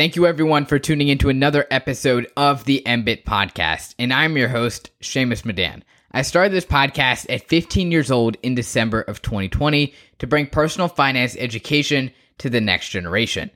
[0.00, 3.94] Thank you everyone for tuning into another episode of the MBIT podcast.
[3.98, 5.84] And I'm your host, Shamus Madan.
[6.10, 10.88] I started this podcast at 15 years old in December of 2020 to bring personal
[10.88, 13.50] finance education to the next generation.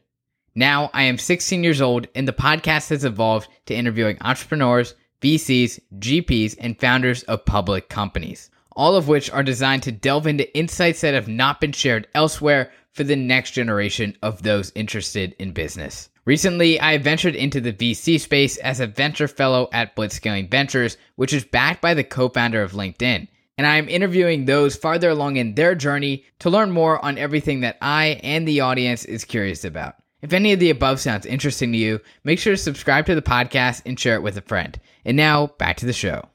[0.55, 5.81] Now I am 16 years old and the podcast has evolved to interviewing entrepreneurs, VCs,
[5.99, 11.01] GPs, and founders of public companies, all of which are designed to delve into insights
[11.01, 16.11] that have not been shared elsewhere for the next generation of those interested in business.
[16.27, 21.35] Recently, I ventured into the VC space as a venture fellow at Blitzscaling Ventures, which
[21.35, 23.29] is backed by the co founder of LinkedIn.
[23.59, 27.61] And I am interviewing those farther along in their journey to learn more on everything
[27.61, 29.97] that I and the audience is curious about.
[30.23, 33.23] If any of the above sounds interesting to you, make sure to subscribe to the
[33.23, 34.81] podcast and share it with a friend.
[35.05, 36.31] And now, back to the show.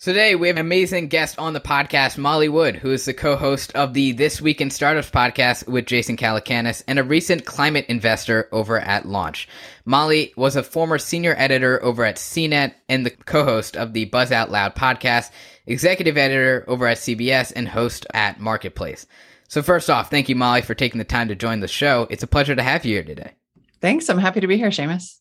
[0.00, 3.34] Today, we have an amazing guest on the podcast, Molly Wood, who is the co
[3.34, 7.84] host of the This Week in Startups podcast with Jason Calacanis and a recent climate
[7.88, 9.48] investor over at Launch.
[9.84, 14.04] Molly was a former senior editor over at CNET and the co host of the
[14.04, 15.32] Buzz Out Loud podcast,
[15.66, 19.04] executive editor over at CBS, and host at Marketplace.
[19.48, 22.06] So, first off, thank you, Molly, for taking the time to join the show.
[22.08, 23.32] It's a pleasure to have you here today.
[23.80, 24.08] Thanks.
[24.08, 25.18] I'm happy to be here, Shamus.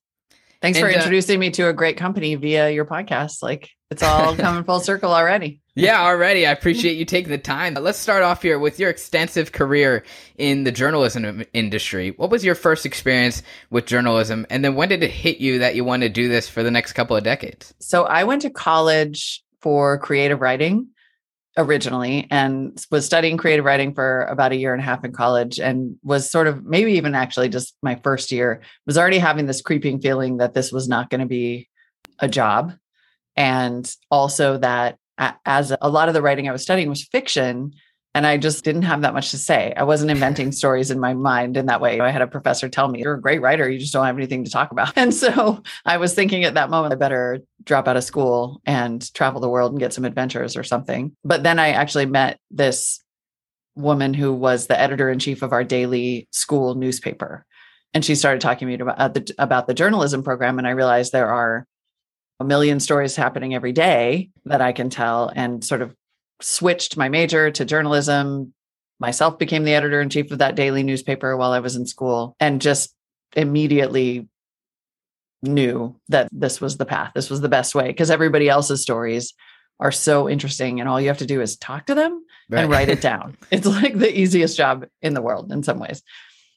[0.62, 3.44] Thanks and, for uh, introducing uh, me to a great company via your podcast.
[3.44, 5.62] Like it's all coming full circle already.
[5.76, 6.48] Yeah, already.
[6.48, 7.76] I appreciate you taking the time.
[7.76, 10.04] Let's start off here with your extensive career
[10.36, 12.12] in the journalism industry.
[12.18, 14.48] What was your first experience with journalism?
[14.50, 16.72] And then when did it hit you that you want to do this for the
[16.72, 17.76] next couple of decades?
[17.80, 20.88] So I went to college for creative writing
[21.58, 25.60] originally and was studying creative writing for about a year and a half in college
[25.60, 29.62] and was sort of maybe even actually just my first year was already having this
[29.62, 31.68] creeping feeling that this was not going to be
[32.20, 32.74] a job.
[33.36, 34.98] And also that
[35.46, 37.74] as a lot of the writing I was studying was fiction
[38.18, 39.76] and I just didn't have that much to say.
[39.78, 42.00] I wasn't inventing stories in my mind in that way.
[42.00, 43.70] I had a professor tell me, You're a great writer.
[43.70, 44.98] You just don't have anything to talk about.
[44.98, 49.14] And so I was thinking at that moment, I better drop out of school and
[49.14, 51.16] travel the world and get some adventures or something.
[51.24, 53.04] But then I actually met this
[53.76, 57.46] woman who was the editor in chief of our daily school newspaper.
[57.94, 60.58] And she started talking to me about uh, the, about the journalism program.
[60.58, 61.68] And I realized there are
[62.40, 65.96] a million stories happening every day that I can tell and sort of
[66.42, 68.54] switched my major to journalism.
[69.00, 72.36] Myself became the editor in chief of that daily newspaper while I was in school
[72.40, 72.94] and just
[73.36, 74.28] immediately
[75.44, 77.12] knew that this was the path.
[77.14, 79.34] This was the best way because everybody else's stories
[79.80, 82.62] are so interesting and all you have to do is talk to them right.
[82.62, 83.38] and write it down.
[83.52, 86.02] it's like the easiest job in the world in some ways.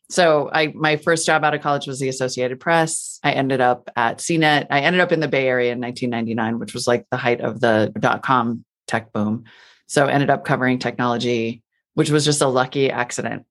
[0.09, 3.21] So I my first job out of college was the Associated Press.
[3.23, 4.67] I ended up at CNET.
[4.69, 7.61] I ended up in the Bay Area in 1999, which was like the height of
[7.61, 9.45] the dot com tech boom.
[9.91, 11.63] So ended up covering technology,
[11.95, 13.45] which was just a lucky accident.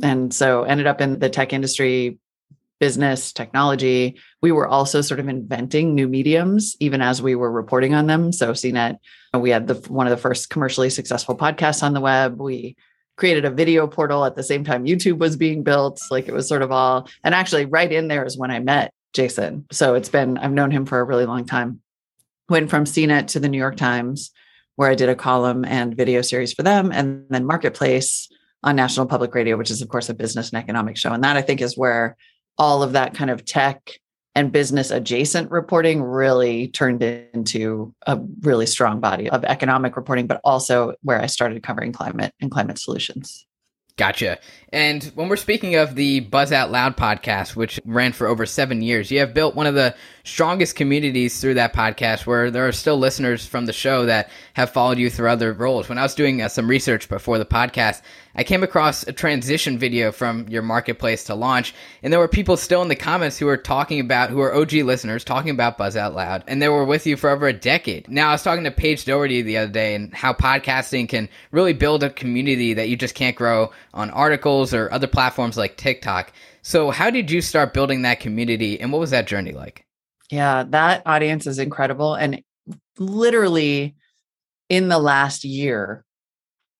[0.00, 2.20] And so ended up in the tech industry,
[2.78, 4.20] business, technology.
[4.40, 8.30] We were also sort of inventing new mediums even as we were reporting on them.
[8.30, 8.98] So CNET,
[9.36, 12.40] we had the one of the first commercially successful podcasts on the web.
[12.40, 12.76] We
[13.16, 16.00] created a video portal at the same time YouTube was being built.
[16.08, 18.94] Like it was sort of all, and actually right in there is when I met
[19.12, 19.66] Jason.
[19.72, 21.80] So it's been, I've known him for a really long time.
[22.48, 24.30] Went from CNET to the New York Times,
[24.76, 28.28] where I did a column and video series for them, and then Marketplace
[28.62, 31.12] on National Public Radio, which is, of course, a business and economic show.
[31.12, 32.16] And that I think is where
[32.58, 33.98] all of that kind of tech
[34.34, 40.40] and business adjacent reporting really turned into a really strong body of economic reporting, but
[40.42, 43.46] also where I started covering climate and climate solutions.
[43.96, 44.38] Gotcha.
[44.72, 48.82] And when we're speaking of the Buzz Out Loud podcast, which ran for over seven
[48.82, 52.72] years, you have built one of the strongest communities through that podcast where there are
[52.72, 55.88] still listeners from the show that have followed you through other roles.
[55.88, 58.00] When I was doing uh, some research before the podcast,
[58.34, 62.56] I came across a transition video from your marketplace to launch, and there were people
[62.56, 65.94] still in the comments who were talking about, who are OG listeners, talking about Buzz
[65.94, 68.08] Out Loud, and they were with you for over a decade.
[68.08, 71.74] Now, I was talking to Paige Doherty the other day and how podcasting can really
[71.74, 76.32] build a community that you just can't grow on articles or other platforms like TikTok.
[76.62, 79.84] So, how did you start building that community, and what was that journey like?
[80.34, 82.14] Yeah, that audience is incredible.
[82.14, 82.42] And
[82.98, 83.94] literally
[84.68, 86.04] in the last year,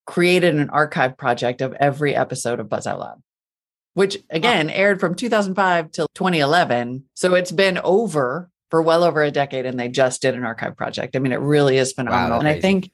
[0.06, 3.23] created an archive project of every episode of Buzz Out Loud,
[3.95, 7.05] which again aired from 2005 till 2011.
[7.15, 10.77] So it's been over for well over a decade, and they just did an archive
[10.77, 11.15] project.
[11.15, 12.39] I mean, it really is phenomenal.
[12.39, 12.91] Wow, and I think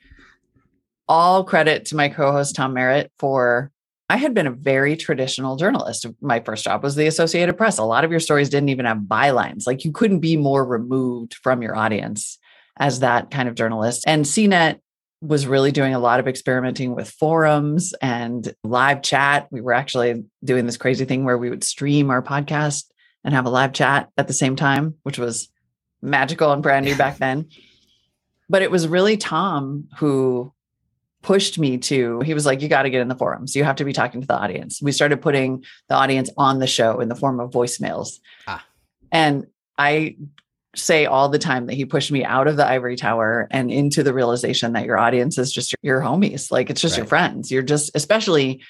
[1.09, 3.73] all credit to my co host, Tom Merritt, for
[4.11, 6.05] I had been a very traditional journalist.
[6.21, 7.79] My first job was the Associated Press.
[7.79, 9.69] A lot of your stories didn't even have bylines.
[9.69, 12.37] Like you couldn't be more removed from your audience
[12.77, 14.03] as that kind of journalist.
[14.09, 14.81] And CNET
[15.21, 19.47] was really doing a lot of experimenting with forums and live chat.
[19.53, 22.87] We were actually doing this crazy thing where we would stream our podcast
[23.23, 25.51] and have a live chat at the same time, which was
[26.03, 27.49] magical and brand new back then.
[28.49, 30.53] But it was really Tom who
[31.23, 33.55] pushed me to, he was like, you got to get in the forums.
[33.55, 34.81] You have to be talking to the audience.
[34.81, 38.19] We started putting the audience on the show in the form of voicemails.
[38.47, 38.65] Ah.
[39.13, 39.47] And
[39.77, 40.17] I
[40.77, 44.03] say all the time that he pushed me out of the ivory tower and into
[44.03, 46.51] the realization that your audience is just your, your homies.
[46.51, 46.99] Like it's just right.
[46.99, 47.51] your friends.
[47.51, 48.63] You're just, especially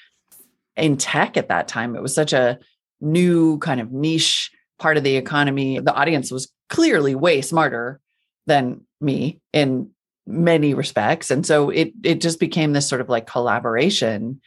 [0.75, 2.59] in tech at that time, it was such a
[2.99, 5.79] new kind of niche part of the economy.
[5.79, 7.99] The audience was clearly way smarter
[8.47, 9.91] than me in
[10.31, 11.31] many respects.
[11.31, 14.41] And so it it just became this sort of like collaboration.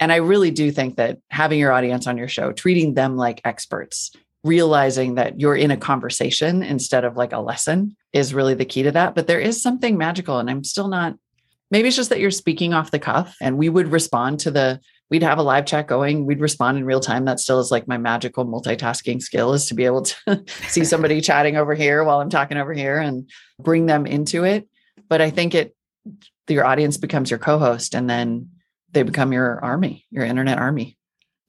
[0.00, 3.40] And I really do think that having your audience on your show, treating them like
[3.44, 4.12] experts,
[4.44, 8.82] realizing that you're in a conversation instead of like a lesson is really the key
[8.82, 9.14] to that.
[9.14, 11.14] But there is something magical, and I'm still not,
[11.70, 14.80] maybe it's just that you're speaking off the cuff and we would respond to the,
[15.10, 17.24] we'd have a live chat going, we'd respond in real time.
[17.24, 21.20] That still is like my magical multitasking skill is to be able to see somebody
[21.22, 24.68] chatting over here while I'm talking over here and bring them into it.
[25.08, 25.76] But I think it,
[26.48, 28.50] your audience becomes your co host and then
[28.92, 30.96] they become your army, your internet army.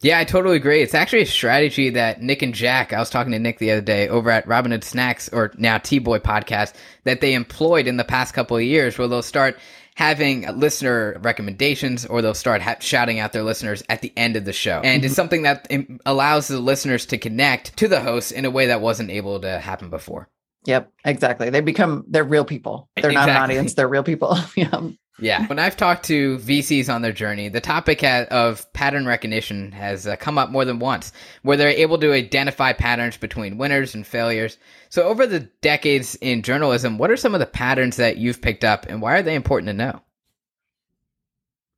[0.01, 0.81] Yeah, I totally agree.
[0.81, 3.81] It's actually a strategy that Nick and Jack, I was talking to Nick the other
[3.81, 6.73] day over at Robinhood Snacks or now T Boy podcast,
[7.05, 9.57] that they employed in the past couple of years where they'll start
[9.95, 14.43] having listener recommendations or they'll start ha- shouting out their listeners at the end of
[14.43, 14.81] the show.
[14.83, 15.15] And it's mm-hmm.
[15.15, 15.71] something that
[16.05, 19.57] allows the listeners to connect to the host in a way that wasn't able to
[19.59, 20.27] happen before.
[20.65, 21.49] Yep, exactly.
[21.49, 22.89] They become they're real people.
[22.95, 23.33] They're exactly.
[23.33, 24.37] not an audience, they're real people.
[24.55, 24.81] yeah.
[25.17, 25.47] Yeah.
[25.47, 30.17] When I've talked to VCs on their journey, the topic of pattern recognition has uh,
[30.17, 34.57] come up more than once, where they're able to identify patterns between winners and failures.
[34.89, 38.65] So, over the decades in journalism, what are some of the patterns that you've picked
[38.65, 40.01] up and why are they important to know?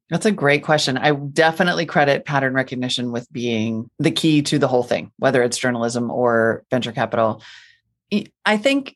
[0.10, 0.98] That's a great question.
[0.98, 5.57] I definitely credit pattern recognition with being the key to the whole thing, whether it's
[5.57, 7.44] journalism or venture capital.
[8.45, 8.95] I think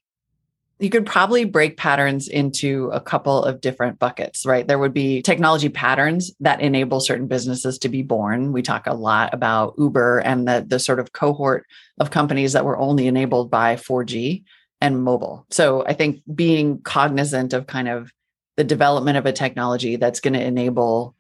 [0.81, 4.67] you could probably break patterns into a couple of different buckets, right?
[4.67, 8.51] There would be technology patterns that enable certain businesses to be born.
[8.51, 11.67] We talk a lot about Uber and the, the sort of cohort
[11.99, 14.43] of companies that were only enabled by 4G
[14.81, 15.45] and mobile.
[15.51, 18.11] So I think being cognizant of kind of
[18.57, 21.15] the development of a technology that's going to enable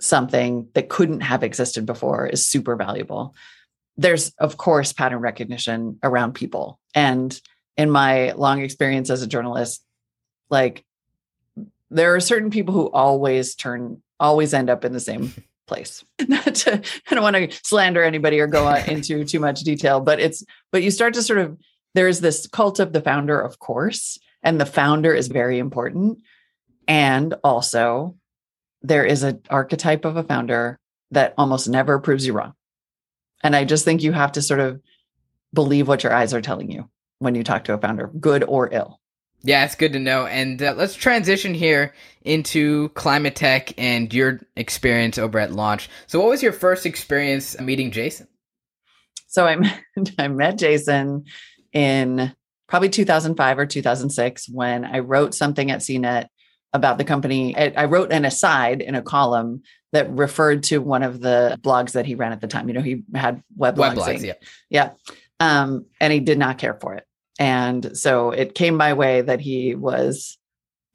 [0.00, 3.34] something that couldn't have existed before is super valuable.
[3.96, 6.80] There's, of course, pattern recognition around people.
[6.94, 7.38] And
[7.76, 9.84] in my long experience as a journalist,
[10.48, 10.84] like
[11.90, 15.32] there are certain people who always turn, always end up in the same
[15.66, 16.04] place.
[16.26, 20.20] Not to, I don't want to slander anybody or go into too much detail, but
[20.20, 21.58] it's, but you start to sort of,
[21.94, 26.18] there's this cult of the founder, of course, and the founder is very important.
[26.86, 28.16] And also,
[28.82, 30.78] there is an archetype of a founder
[31.10, 32.54] that almost never proves you wrong.
[33.42, 34.80] And I just think you have to sort of
[35.52, 36.88] believe what your eyes are telling you
[37.18, 39.00] when you talk to a founder, good or ill.
[39.42, 40.26] Yeah, it's good to know.
[40.26, 45.88] And uh, let's transition here into climate tech and your experience over at Launch.
[46.06, 48.28] So, what was your first experience meeting Jason?
[49.28, 49.80] So, I met,
[50.18, 51.24] I met Jason
[51.72, 52.34] in
[52.68, 56.26] probably 2005 or 2006 when I wrote something at CNET
[56.72, 57.56] about the company.
[57.56, 61.92] I, I wrote an aside in a column that referred to one of the blogs
[61.92, 62.68] that he ran at the time.
[62.68, 64.24] You know, he had web, web blogs.
[64.24, 64.34] Yeah.
[64.68, 64.90] Yeah.
[65.40, 67.04] Um, and he did not care for it.
[67.38, 70.38] And so it came my way that he was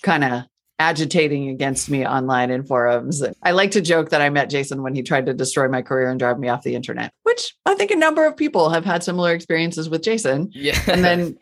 [0.04, 0.44] kind of
[0.78, 3.24] agitating against me online in forums.
[3.42, 6.10] I like to joke that I met Jason when he tried to destroy my career
[6.10, 9.04] and drive me off the internet, which I think a number of people have had
[9.04, 10.52] similar experiences with Jason.
[10.54, 10.80] Yeah.
[10.88, 11.38] And then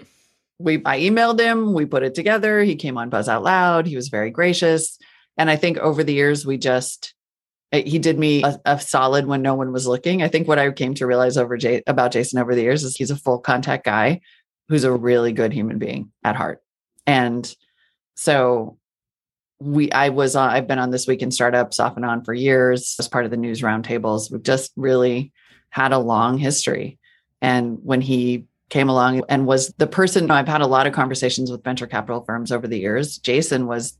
[0.59, 2.63] we I emailed him, we put it together.
[2.63, 3.87] He came on Buzz Out Loud.
[3.87, 4.97] He was very gracious.
[5.35, 7.13] And I think over the years we just
[7.73, 10.21] he did me a, a solid when no one was looking.
[10.21, 12.95] I think what I came to realize over J- about Jason over the years is
[12.95, 14.21] he's a full contact guy
[14.69, 16.61] who's a really good human being at heart.
[17.07, 17.53] And
[18.15, 18.77] so
[19.59, 22.33] we I was on I've been on this week in startups off and on for
[22.33, 24.31] years as part of the news roundtables.
[24.31, 25.31] We've just really
[25.69, 26.99] had a long history.
[27.41, 31.51] And when he came along and was the person I've had a lot of conversations
[31.51, 33.17] with venture capital firms over the years.
[33.19, 33.97] Jason was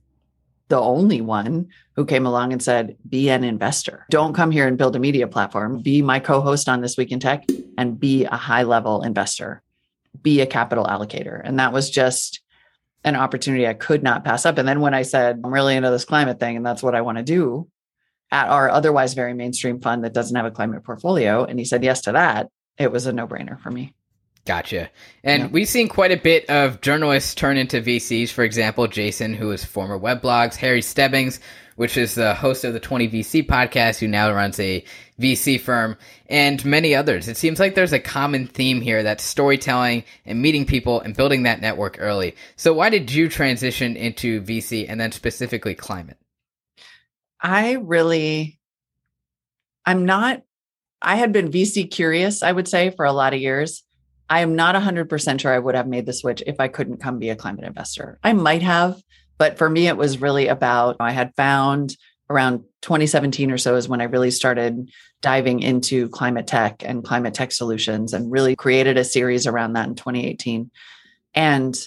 [0.70, 4.06] the only one who came along and said, be an investor.
[4.10, 5.82] Don't come here and build a media platform.
[5.82, 7.46] Be my co host on This Week in Tech
[7.78, 9.62] and be a high level investor
[10.22, 11.42] be a capital allocator.
[11.44, 12.42] And that was just
[13.04, 14.58] an opportunity I could not pass up.
[14.58, 17.02] And then when I said, I'm really into this climate thing and that's what I
[17.02, 17.68] want to do
[18.32, 21.84] at our otherwise very mainstream fund that doesn't have a climate portfolio, and he said
[21.84, 22.48] yes to that,
[22.80, 23.94] it was a no brainer for me.
[24.46, 24.90] Gotcha.
[25.24, 25.50] And yeah.
[25.50, 28.30] we've seen quite a bit of journalists turn into VCs.
[28.30, 31.40] For example, Jason, who is former Weblogs, Harry Stebbings,
[31.78, 34.84] which is the host of the 20 VC podcast, who now runs a
[35.20, 35.98] VC firm,
[36.28, 37.28] and many others.
[37.28, 41.44] It seems like there's a common theme here that's storytelling and meeting people and building
[41.44, 42.36] that network early.
[42.58, 46.18] So, why did you transition into VC and then specifically climate?
[47.40, 48.60] I really,
[49.86, 50.42] I'm not,
[51.02, 53.83] I had been VC curious, I would say, for a lot of years.
[54.30, 57.20] I am not 100% sure I would have made the switch if I couldn't come
[57.20, 58.20] be a climate investor.
[58.24, 59.02] I might have,
[59.38, 61.96] but for me, it was really about I had found
[62.30, 64.90] around 2017 or so is when I really started
[65.22, 69.88] diving into climate tech and climate tech solutions and really created a series around that
[69.88, 70.72] in 2018.
[71.36, 71.78] And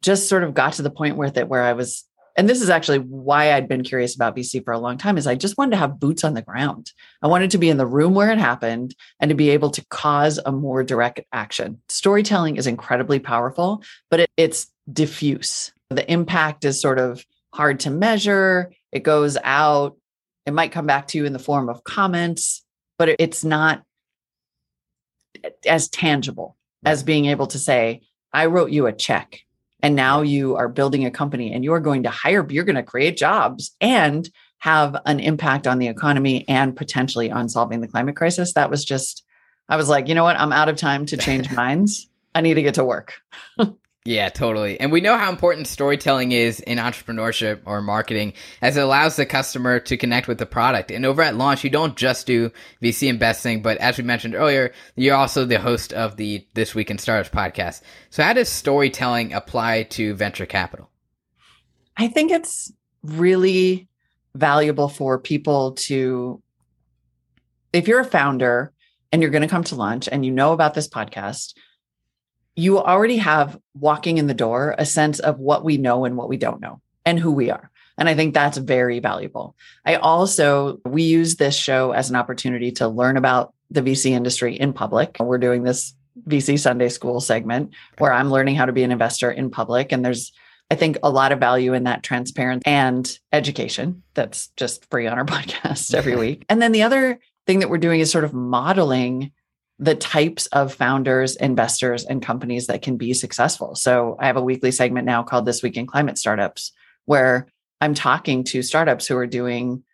[0.00, 2.04] just sort of got to the point where that where I was
[2.38, 5.26] and this is actually why I'd been curious about VC for a long time is
[5.26, 6.92] I just wanted to have boots on the ground.
[7.20, 9.84] I wanted to be in the room where it happened and to be able to
[9.86, 11.80] cause a more direct action.
[11.88, 15.72] Storytelling is incredibly powerful, but it, it's diffuse.
[15.90, 18.72] The impact is sort of hard to measure.
[18.92, 19.96] It goes out.
[20.46, 22.64] It might come back to you in the form of comments,
[22.98, 23.82] but it's not
[25.66, 28.02] as tangible as being able to say,
[28.32, 29.40] I wrote you a check
[29.80, 32.82] and now you are building a company and you're going to hire, you're going to
[32.82, 38.16] create jobs and have an impact on the economy and potentially on solving the climate
[38.16, 38.54] crisis.
[38.54, 39.24] That was just,
[39.68, 40.38] I was like, you know what?
[40.38, 42.08] I'm out of time to change minds.
[42.34, 43.14] I need to get to work.
[44.04, 44.80] Yeah, totally.
[44.80, 49.26] And we know how important storytelling is in entrepreneurship or marketing as it allows the
[49.26, 50.90] customer to connect with the product.
[50.90, 52.50] And over at Launch, you don't just do
[52.82, 56.90] VC investing, but as we mentioned earlier, you're also the host of the This Week
[56.90, 57.82] in Startups podcast.
[58.08, 60.88] So how does storytelling apply to venture capital?
[61.96, 63.88] I think it's really
[64.34, 66.42] valuable for people to
[67.72, 68.72] if you're a founder
[69.12, 71.54] and you're going to come to Launch and you know about this podcast,
[72.58, 76.28] you already have walking in the door a sense of what we know and what
[76.28, 77.70] we don't know and who we are.
[77.96, 79.54] And I think that's very valuable.
[79.86, 84.58] I also, we use this show as an opportunity to learn about the VC industry
[84.58, 85.18] in public.
[85.20, 85.94] We're doing this
[86.26, 89.92] VC Sunday School segment where I'm learning how to be an investor in public.
[89.92, 90.32] And there's,
[90.68, 95.16] I think, a lot of value in that transparency and education that's just free on
[95.16, 96.44] our podcast every week.
[96.48, 99.30] And then the other thing that we're doing is sort of modeling
[99.78, 103.74] the types of founders, investors, and companies that can be successful.
[103.74, 106.72] So I have a weekly segment now called This Week in Climate Startups,
[107.04, 107.46] where
[107.80, 109.84] I'm talking to startups who are doing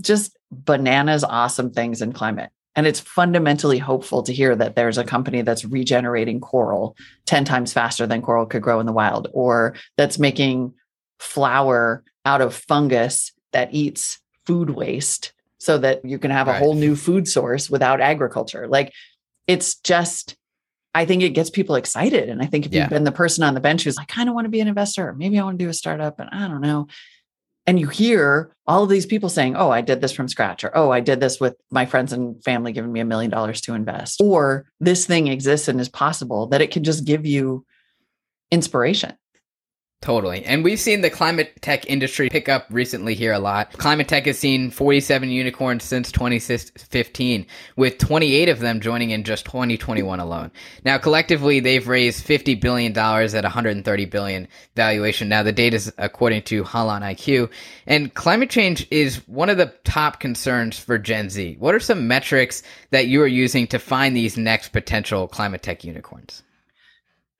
[0.00, 2.50] just bananas awesome things in climate.
[2.76, 7.72] And it's fundamentally hopeful to hear that there's a company that's regenerating coral 10 times
[7.72, 10.74] faster than coral could grow in the wild, or that's making
[11.18, 16.56] flour out of fungus that eats food waste so that you can have right.
[16.56, 18.66] a whole new food source without agriculture.
[18.68, 18.92] Like
[19.46, 20.36] it's just
[20.94, 22.28] I think it gets people excited.
[22.28, 22.82] And I think if yeah.
[22.82, 24.68] you've been the person on the bench who's I kind of want to be an
[24.68, 26.86] investor, maybe I want to do a startup, and I don't know.
[27.66, 30.76] And you hear all of these people saying, Oh, I did this from scratch, or
[30.76, 33.74] Oh, I did this with my friends and family giving me a million dollars to
[33.74, 37.64] invest, or this thing exists and is possible, that it can just give you
[38.50, 39.16] inspiration.
[40.04, 40.44] Totally.
[40.44, 43.72] And we've seen the climate tech industry pick up recently here a lot.
[43.72, 47.46] Climate tech has seen 47 unicorns since 2015,
[47.76, 50.50] with 28 of them joining in just 2021 alone.
[50.84, 54.46] Now, collectively, they've raised $50 billion at 130 billion
[54.76, 55.30] valuation.
[55.30, 57.50] Now, the data is according to HolonIQ.
[57.86, 61.56] And climate change is one of the top concerns for Gen Z.
[61.58, 65.82] What are some metrics that you are using to find these next potential climate tech
[65.82, 66.42] unicorns?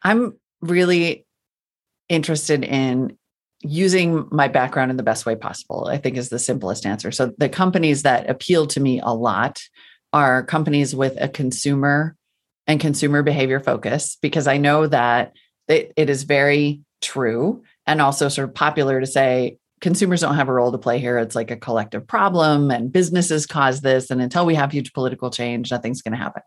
[0.02, 1.24] I'm really
[2.08, 3.16] interested in
[3.61, 7.11] using my background in the best way possible, I think is the simplest answer.
[7.11, 9.62] So the companies that appeal to me a lot
[10.12, 12.16] are companies with a consumer
[12.66, 15.32] and consumer behavior focus, because I know that
[15.68, 20.49] it, it is very true and also sort of popular to say consumers don't have
[20.49, 21.18] a role to play here.
[21.18, 24.11] It's like a collective problem and businesses cause this.
[24.11, 26.42] And until we have huge political change, nothing's going to happen.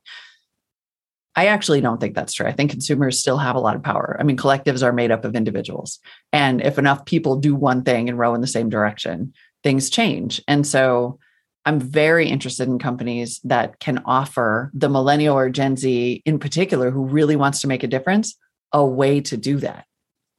[1.38, 2.48] I actually don't think that's true.
[2.48, 4.18] I think consumers still have a lot of power.
[4.20, 6.00] I mean, collectives are made up of individuals.
[6.34, 10.42] And if enough people do one thing and row in the same direction, things change.
[10.48, 11.20] And so
[11.64, 16.90] I'm very interested in companies that can offer the millennial or Gen Z in particular
[16.90, 18.36] who really wants to make a difference
[18.74, 19.86] a way to do that.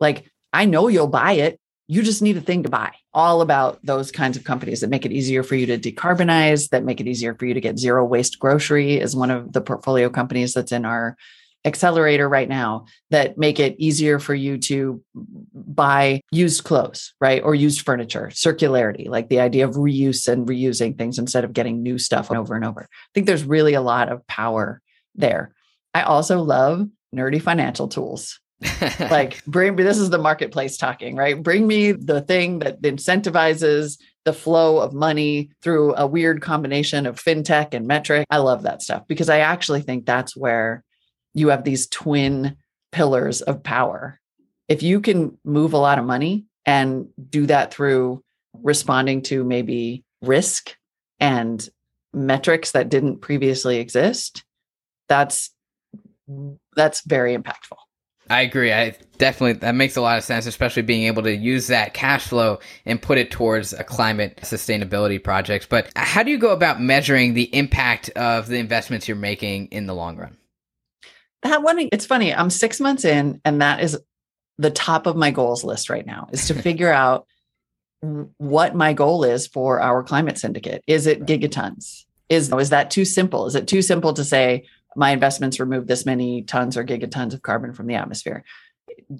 [0.00, 2.92] Like, I know you'll buy it you just need a thing to buy.
[3.14, 6.85] All about those kinds of companies that make it easier for you to decarbonize, that
[6.85, 10.11] make it easier for you to get zero waste grocery is one of the portfolio
[10.11, 11.16] companies that's in our
[11.64, 15.02] accelerator right now that make it easier for you to
[15.54, 17.42] buy used clothes, right?
[17.42, 21.83] Or used furniture, circularity, like the idea of reuse and reusing things instead of getting
[21.83, 22.83] new stuff over and over.
[22.83, 24.80] I think there's really a lot of power
[25.14, 25.54] there.
[25.95, 28.40] I also love nerdy financial tools.
[29.00, 31.40] like bring me this is the marketplace talking, right?
[31.40, 37.22] Bring me the thing that incentivizes the flow of money through a weird combination of
[37.22, 38.26] fintech and metric.
[38.30, 40.84] I love that stuff because I actually think that's where
[41.34, 42.56] you have these twin
[42.90, 44.20] pillars of power.
[44.66, 48.22] If you can move a lot of money and do that through
[48.54, 50.76] responding to maybe risk
[51.20, 51.66] and
[52.12, 54.44] metrics that didn't previously exist,
[55.08, 55.50] that's
[56.74, 57.78] that's very impactful.
[58.30, 58.73] I agree.
[58.73, 62.26] I definitely that makes a lot of sense, especially being able to use that cash
[62.26, 65.66] flow and put it towards a climate sustainability projects.
[65.66, 69.87] But how do you go about measuring the impact of the investments you're making in
[69.87, 70.37] the long run?
[71.42, 72.35] That one, it's funny.
[72.35, 73.99] I'm six months in, and that is
[74.58, 77.26] the top of my goals list right now is to figure out
[78.00, 80.82] what my goal is for our climate syndicate.
[80.87, 82.04] Is it gigatons?
[82.28, 83.47] Is is that too simple?
[83.47, 84.66] Is it too simple to say
[84.97, 88.45] my investments remove this many tons or gigatons of carbon from the atmosphere?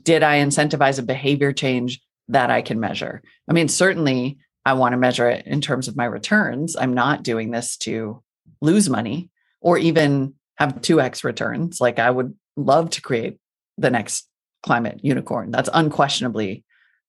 [0.03, 3.23] Did I incentivize a behavior change that I can measure?
[3.49, 6.77] I mean, certainly I want to measure it in terms of my returns.
[6.77, 8.23] I'm not doing this to
[8.61, 11.81] lose money or even have 2x returns.
[11.81, 13.39] Like I would love to create
[13.77, 14.29] the next
[14.63, 15.51] climate unicorn.
[15.51, 16.65] That's unquestionably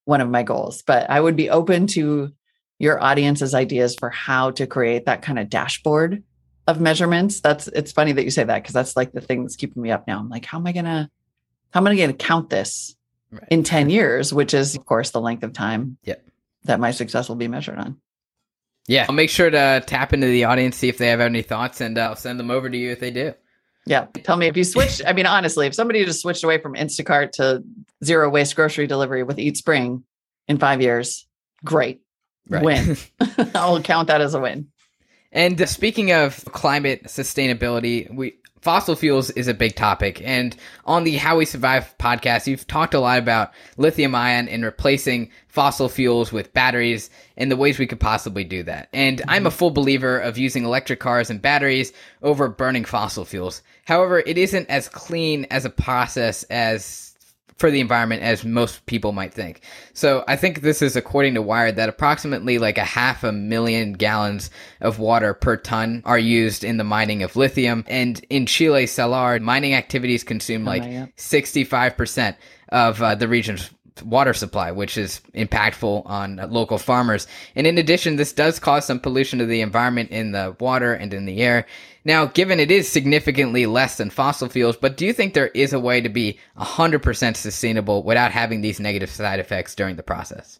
[0.06, 0.84] one of my goals.
[0.86, 2.32] But I would be open to
[2.78, 6.24] your audience's ideas for how to create that kind of dashboard
[6.70, 7.42] of measurements.
[7.42, 9.92] That's it's funny that you say that because that's like the thing that's keeping me
[9.92, 10.20] up now.
[10.20, 11.10] I'm like, how am I gonna
[11.72, 12.96] how am I gonna count this
[13.32, 13.44] right.
[13.50, 16.26] in 10 years, which is of course the length of time yep.
[16.64, 17.98] that my success will be measured on.
[18.88, 19.06] Yeah.
[19.08, 21.98] I'll make sure to tap into the audience, see if they have any thoughts, and
[21.98, 23.34] uh, I'll send them over to you if they do.
[23.86, 24.08] Yeah.
[24.24, 25.02] Tell me if you switch.
[25.06, 27.64] I mean, honestly, if somebody just switched away from Instacart to
[28.04, 30.04] zero waste grocery delivery with Eat Spring
[30.48, 31.28] in five years,
[31.64, 32.02] great.
[32.48, 32.64] Right.
[32.64, 32.98] Win.
[33.56, 34.70] I'll count that as a win.
[35.32, 40.22] And uh, speaking of climate sustainability, we fossil fuels is a big topic.
[40.24, 40.56] And
[40.86, 45.32] on the How We Survive podcast, you've talked a lot about lithium ion and replacing
[45.48, 48.90] fossil fuels with batteries and the ways we could possibly do that.
[48.94, 49.30] And mm-hmm.
[49.30, 53.62] I'm a full believer of using electric cars and batteries over burning fossil fuels.
[53.86, 57.09] However, it isn't as clean as a process as
[57.60, 59.62] for the environment as most people might think.
[59.94, 63.94] So I think this is according to Wired that approximately like a half a million
[63.94, 67.84] gallons of water per ton are used in the mining of lithium.
[67.88, 70.84] And in Chile, Salar, mining activities consume like
[71.18, 72.38] 65%
[72.70, 73.70] of uh, the region's
[74.04, 77.28] water supply, which is impactful on local farmers.
[77.56, 81.14] And in addition, this does cause some pollution to the environment in the water and
[81.14, 81.66] in the air.
[82.06, 85.74] Now, given it is significantly less than fossil fuels, but do you think there is
[85.74, 90.60] a way to be 100% sustainable without having these negative side effects during the process?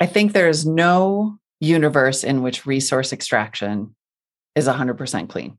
[0.00, 3.94] I think there is no universe in which resource extraction
[4.54, 5.58] is 100% clean.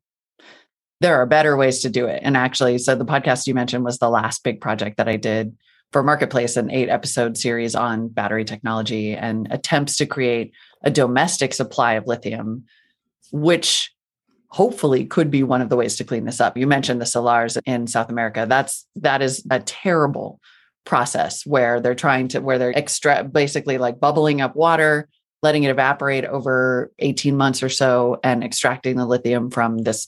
[1.02, 2.22] There are better ways to do it.
[2.24, 5.56] And actually, so the podcast you mentioned was the last big project that I did
[5.94, 10.52] for Marketplace, an eight episode series on battery technology and attempts to create
[10.82, 12.66] a domestic supply of lithium,
[13.32, 13.94] which
[14.48, 16.58] hopefully could be one of the ways to clean this up.
[16.58, 18.46] You mentioned the salars in South America.
[18.50, 20.42] That's that is a terrible
[20.86, 25.08] process where they're trying to where they're extra basically like bubbling up water,
[25.44, 30.08] letting it evaporate over 18 months or so and extracting the lithium from this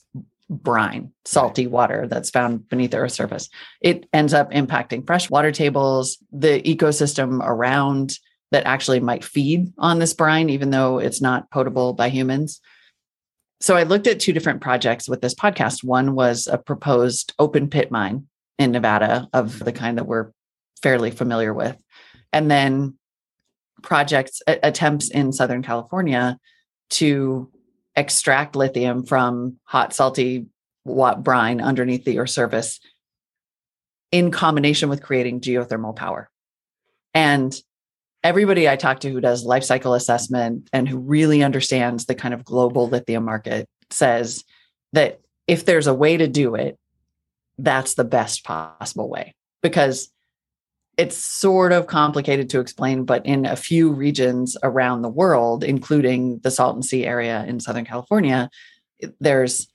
[0.50, 3.50] brine, salty water that's found beneath the earth's surface.
[3.82, 8.20] It ends up impacting fresh water tables, the ecosystem around
[8.52, 12.62] that actually might feed on this brine, even though it's not potable by humans.
[13.60, 15.84] So I looked at two different projects with this podcast.
[15.84, 18.28] One was a proposed open pit mine
[18.60, 19.78] in Nevada of the mm-hmm.
[19.78, 20.32] kind that we're
[20.82, 21.76] fairly familiar with.
[22.32, 22.98] And then
[23.82, 26.38] projects attempts in Southern California
[26.92, 27.52] to
[27.96, 30.48] extract lithium from hot, salty
[30.86, 32.80] brine underneath the Earth's surface
[34.12, 36.30] in combination with creating geothermal power.
[37.14, 37.56] And
[38.24, 42.34] everybody I talk to who does life cycle assessment and who really understands the kind
[42.34, 44.44] of global lithium market says
[44.94, 46.78] that if there's a way to do it,
[47.58, 50.12] that's the best possible way because
[50.98, 56.40] it's sort of complicated to explain, but in a few regions around the world, including
[56.40, 58.50] the Salton Sea area in Southern California,
[59.20, 59.68] there's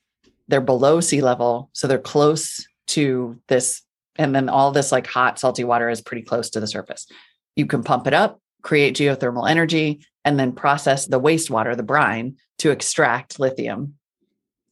[0.48, 3.82] they're below sea level, so they're close to this,
[4.16, 7.06] and then all this like hot, salty water is pretty close to the surface.
[7.54, 12.36] You can pump it up, create geothermal energy, and then process the wastewater, the brine,
[12.58, 13.94] to extract lithium,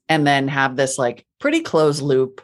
[0.09, 2.43] and then have this like pretty closed loop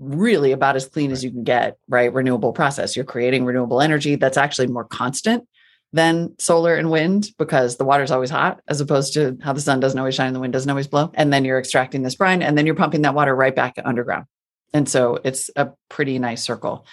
[0.00, 2.12] really about as clean as you can get, right?
[2.12, 2.96] Renewable process.
[2.96, 5.46] You're creating renewable energy that's actually more constant
[5.92, 9.80] than solar and wind because the water's always hot as opposed to how the sun
[9.80, 11.10] doesn't always shine and the wind doesn't always blow.
[11.14, 14.24] And then you're extracting this brine and then you're pumping that water right back underground.
[14.72, 16.86] And so it's a pretty nice circle.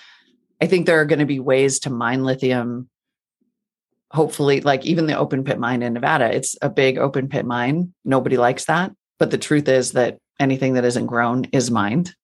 [0.61, 2.89] I think there are going to be ways to mine lithium.
[4.11, 7.93] Hopefully, like even the open pit mine in Nevada, it's a big open pit mine.
[8.03, 8.91] Nobody likes that.
[9.19, 12.15] But the truth is that anything that isn't grown is mined.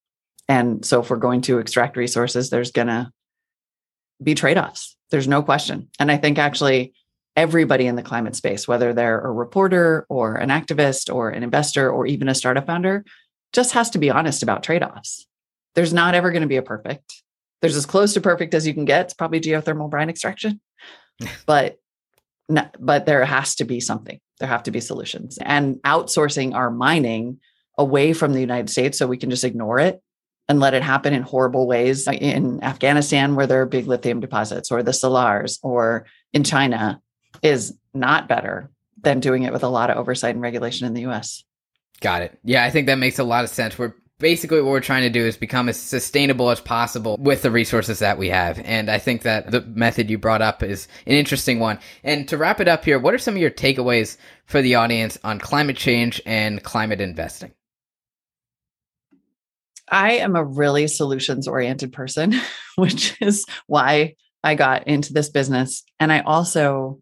[0.54, 3.12] And so if we're going to extract resources, there's going to
[4.22, 4.96] be trade offs.
[5.10, 5.90] There's no question.
[6.00, 6.94] And I think actually
[7.36, 11.90] everybody in the climate space, whether they're a reporter or an activist or an investor
[11.90, 13.04] or even a startup founder,
[13.52, 15.26] just has to be honest about trade offs.
[15.74, 17.24] There's not ever going to be a perfect.
[17.64, 19.06] There's as close to perfect as you can get.
[19.06, 20.62] It's probably geothermal brine extraction,
[21.48, 21.80] but
[22.80, 24.20] but there has to be something.
[24.40, 25.40] There have to be solutions.
[25.42, 27.40] And outsourcing our mining
[27.76, 30.00] away from the United States so we can just ignore it
[30.50, 34.72] and let it happen in horrible ways in Afghanistan where there are big lithium deposits
[34.72, 37.02] or the salars or in China
[37.42, 38.70] is not better
[39.02, 41.44] than doing it with a lot of oversight and regulation in the US.
[42.02, 42.38] Got it.
[42.44, 43.78] Yeah, I think that makes a lot of sense.
[43.78, 47.52] We're basically what we're trying to do is become as sustainable as possible with the
[47.52, 48.60] resources that we have.
[48.64, 51.80] And I think that the method you brought up is an interesting one.
[52.04, 55.18] And to wrap it up here, what are some of your takeaways for the audience
[55.24, 57.54] on climate change and climate investing?
[59.90, 62.34] I am a really solutions oriented person,
[62.76, 65.84] which is why I got into this business.
[66.00, 67.00] And I also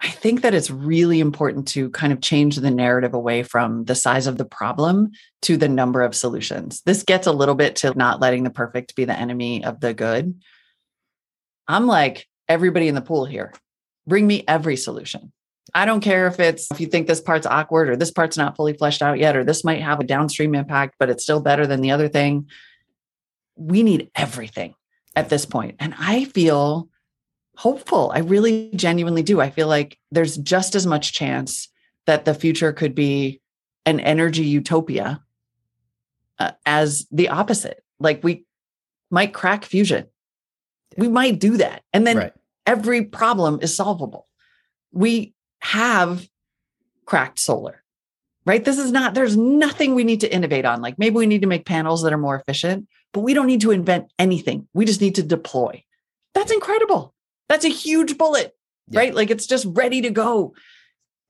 [0.00, 3.96] I think that it's really important to kind of change the narrative away from the
[3.96, 5.10] size of the problem
[5.42, 6.82] to the number of solutions.
[6.86, 9.94] This gets a little bit to not letting the perfect be the enemy of the
[9.94, 10.40] good.
[11.66, 13.52] I'm like everybody in the pool here.
[14.06, 15.32] Bring me every solution.
[15.74, 18.56] I don't care if it's if you think this part's awkward or this part's not
[18.56, 21.66] fully fleshed out yet, or this might have a downstream impact, but it's still better
[21.66, 22.48] than the other thing.
[23.56, 24.74] We need everything
[25.16, 25.76] at this point.
[25.80, 26.88] And I feel
[27.56, 28.12] hopeful.
[28.14, 29.40] I really genuinely do.
[29.40, 31.68] I feel like there's just as much chance
[32.06, 33.40] that the future could be
[33.84, 35.22] an energy utopia
[36.38, 37.82] uh, as the opposite.
[37.98, 38.44] Like we
[39.10, 40.06] might crack fusion.
[40.96, 41.82] We might do that.
[41.92, 42.32] And then right.
[42.66, 44.28] every problem is solvable.
[44.92, 46.28] We have
[47.04, 47.82] cracked solar,
[48.44, 48.64] right?
[48.64, 50.82] This is not, there's nothing we need to innovate on.
[50.82, 53.62] Like maybe we need to make panels that are more efficient, but we don't need
[53.62, 54.68] to invent anything.
[54.74, 55.84] We just need to deploy.
[56.34, 57.14] That's incredible.
[57.48, 58.54] That's a huge bullet,
[58.88, 59.00] yeah.
[59.00, 59.14] right?
[59.14, 60.54] Like it's just ready to go.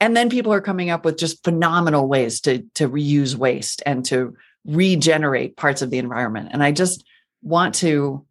[0.01, 4.05] And then people are coming up with just phenomenal ways to, to reuse waste and
[4.07, 6.51] to regenerate parts of the environment.
[6.53, 7.05] And I just
[7.43, 8.25] want to,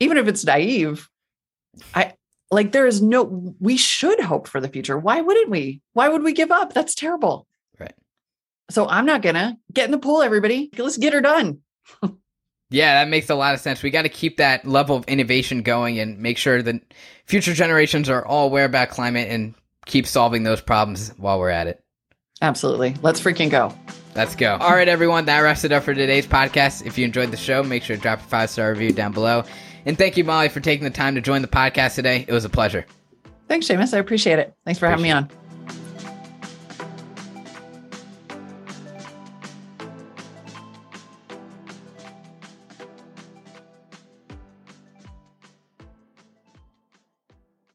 [0.00, 1.08] even if it's naive,
[1.94, 2.14] I,
[2.52, 4.98] like there is no we should hope for the future.
[4.98, 5.80] Why wouldn't we?
[5.94, 6.74] Why would we give up?
[6.74, 7.46] That's terrible.
[7.80, 7.94] Right.
[8.70, 10.70] So i'm not gonna get in the pool everybody.
[10.76, 11.60] Let's get her done.
[12.70, 13.82] Yeah that makes a lot of sense.
[13.82, 16.80] We got to keep that level of innovation going and make sure that
[17.26, 21.66] future generations are all aware about climate and keep solving those problems while we're at
[21.66, 21.84] it.
[22.40, 22.96] Absolutely.
[23.02, 23.74] Let's freaking go.
[24.14, 24.56] Let's go.
[24.58, 25.26] All right, everyone.
[25.26, 26.86] That wraps it up for today's podcast.
[26.86, 29.44] If you enjoyed the show, make sure to drop a five star review down below.
[29.84, 32.24] And thank you, Molly, for taking the time to join the podcast today.
[32.28, 32.86] It was a pleasure.
[33.48, 33.94] Thanks, Shamus.
[33.94, 34.54] I appreciate it.
[34.64, 35.41] Thanks for appreciate having me on.